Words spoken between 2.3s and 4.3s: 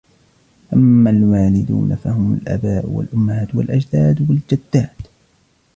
الْآبَاءُ وَالْأُمَّهَاتُ وَالْأَجْدَادُ